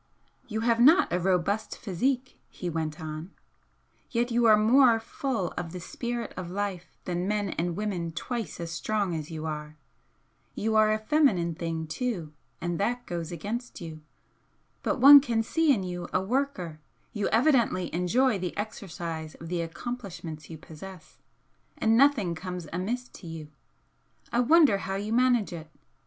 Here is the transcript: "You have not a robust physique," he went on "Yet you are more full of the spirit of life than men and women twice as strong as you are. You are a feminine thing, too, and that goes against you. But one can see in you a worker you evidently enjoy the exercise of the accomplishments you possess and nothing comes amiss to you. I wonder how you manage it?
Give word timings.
"You 0.47 0.61
have 0.61 0.79
not 0.79 1.13
a 1.13 1.19
robust 1.19 1.77
physique," 1.77 2.39
he 2.49 2.71
went 2.71 2.99
on 2.99 3.29
"Yet 4.09 4.31
you 4.31 4.45
are 4.47 4.57
more 4.57 4.99
full 4.99 5.51
of 5.55 5.73
the 5.73 5.79
spirit 5.79 6.33
of 6.35 6.49
life 6.49 6.97
than 7.05 7.27
men 7.27 7.49
and 7.51 7.75
women 7.75 8.11
twice 8.11 8.59
as 8.59 8.71
strong 8.71 9.13
as 9.13 9.29
you 9.29 9.45
are. 9.45 9.77
You 10.55 10.75
are 10.75 10.91
a 10.91 10.97
feminine 10.97 11.53
thing, 11.53 11.85
too, 11.85 12.33
and 12.59 12.79
that 12.79 13.05
goes 13.05 13.31
against 13.31 13.79
you. 13.79 14.01
But 14.81 14.99
one 14.99 15.21
can 15.21 15.43
see 15.43 15.71
in 15.71 15.83
you 15.83 16.07
a 16.11 16.19
worker 16.19 16.79
you 17.13 17.27
evidently 17.27 17.93
enjoy 17.93 18.39
the 18.39 18.57
exercise 18.57 19.35
of 19.35 19.49
the 19.49 19.61
accomplishments 19.61 20.49
you 20.49 20.57
possess 20.57 21.19
and 21.77 21.95
nothing 21.95 22.33
comes 22.33 22.67
amiss 22.73 23.07
to 23.09 23.27
you. 23.27 23.49
I 24.31 24.39
wonder 24.39 24.79
how 24.79 24.95
you 24.95 25.13
manage 25.13 25.53
it? 25.53 25.69